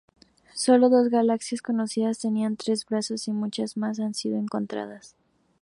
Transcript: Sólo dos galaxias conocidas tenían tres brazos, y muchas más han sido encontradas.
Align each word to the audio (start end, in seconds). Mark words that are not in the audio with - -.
Sólo 0.55 0.89
dos 0.89 1.09
galaxias 1.09 1.61
conocidas 1.61 2.17
tenían 2.17 2.55
tres 2.57 2.87
brazos, 2.87 3.27
y 3.27 3.31
muchas 3.33 3.77
más 3.77 3.99
han 3.99 4.15
sido 4.15 4.39
encontradas. 4.39 5.15